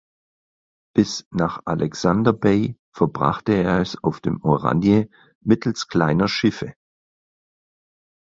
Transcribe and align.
Bis 0.95 1.27
nach 1.29 1.61
Alexander 1.65 2.33
Bay 2.33 2.75
verbrachte 2.91 3.53
er 3.53 3.81
es 3.81 4.03
auf 4.03 4.19
dem 4.19 4.41
Oranje 4.43 5.11
mittels 5.41 5.89
kleiner 5.89 6.27
Schiffe. 6.27 6.73